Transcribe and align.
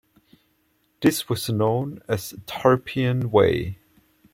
This 1.01 1.29
was 1.29 1.47
known 1.47 2.01
as 2.07 2.33
Tarpeian 2.47 3.29
Way. 3.29 3.77